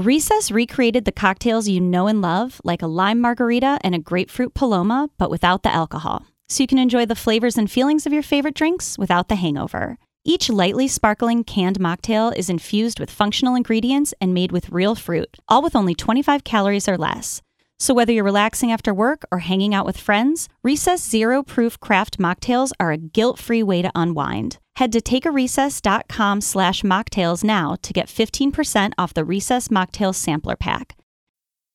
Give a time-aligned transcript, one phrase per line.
[0.00, 4.54] Recess recreated the cocktails you know and love, like a lime margarita and a grapefruit
[4.54, 6.24] paloma, but without the alcohol.
[6.48, 9.98] So you can enjoy the flavors and feelings of your favorite drinks without the hangover.
[10.24, 15.36] Each lightly sparkling canned mocktail is infused with functional ingredients and made with real fruit,
[15.48, 17.42] all with only 25 calories or less.
[17.78, 22.18] So whether you're relaxing after work or hanging out with friends, Recess Zero Proof Craft
[22.18, 24.56] Mocktails are a guilt-free way to unwind.
[24.80, 30.96] Head to takearecess.com slash mocktails now to get 15% off the Recess Mocktails Sampler Pack.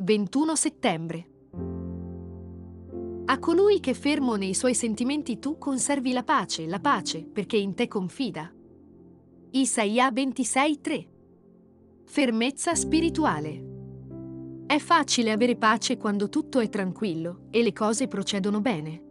[0.00, 1.30] «21 settembre.
[3.24, 7.74] A colui che fermo nei suoi sentimenti tu conservi la pace, la pace, perché in
[7.74, 8.48] te confida.
[9.50, 11.08] Isaia 26:3
[12.04, 13.64] Fermezza spirituale.
[14.66, 19.02] È facile avere pace quando tutto è tranquillo e le cose procedono bene.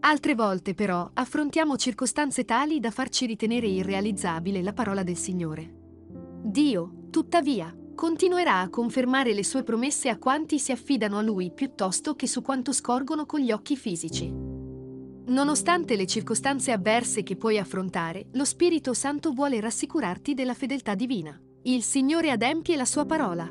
[0.00, 5.74] Altre volte però affrontiamo circostanze tali da farci ritenere irrealizzabile la parola del Signore.
[6.42, 12.14] Dio, tuttavia, continuerà a confermare le sue promesse a quanti si affidano a Lui piuttosto
[12.14, 14.32] che su quanto scorgono con gli occhi fisici.
[15.26, 21.38] Nonostante le circostanze avverse che puoi affrontare, lo Spirito Santo vuole rassicurarti della fedeltà divina.
[21.64, 23.46] Il Signore adempie la sua parola.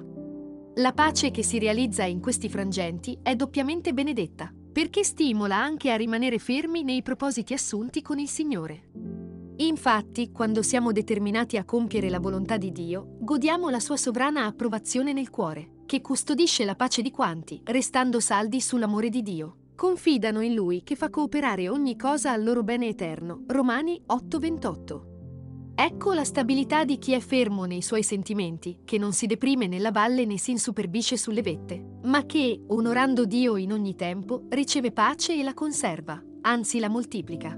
[0.78, 5.96] La pace che si realizza in questi frangenti è doppiamente benedetta, perché stimola anche a
[5.96, 9.19] rimanere fermi nei propositi assunti con il Signore.
[9.62, 15.12] Infatti, quando siamo determinati a compiere la volontà di Dio, godiamo la sua sovrana approvazione
[15.12, 20.56] nel cuore, che custodisce la pace di quanti, restando saldi sull'amore di Dio confidano in
[20.56, 23.46] Lui che fa cooperare ogni cosa al loro bene eterno.
[23.48, 25.06] Romani 8:28.
[25.74, 29.92] Ecco la stabilità di chi è fermo nei suoi sentimenti, che non si deprime nella
[29.92, 35.34] valle né si insuperbisce sulle vette, ma che, onorando Dio in ogni tempo, riceve pace
[35.34, 37.58] e la conserva, anzi la moltiplica,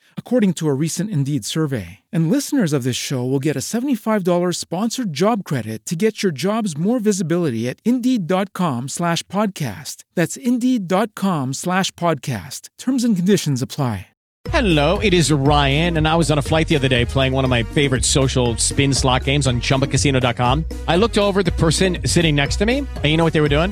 [0.15, 1.99] according to a recent Indeed survey.
[2.09, 6.31] And listeners of this show will get a $75 sponsored job credit to get your
[6.31, 10.05] jobs more visibility at Indeed.com slash podcast.
[10.15, 12.69] That's Indeed.com slash podcast.
[12.77, 14.07] Terms and conditions apply.
[14.49, 17.43] Hello, it is Ryan, and I was on a flight the other day playing one
[17.43, 20.65] of my favorite social spin slot games on chumbacasino.com.
[20.87, 23.49] I looked over the person sitting next to me, and you know what they were
[23.49, 23.71] doing?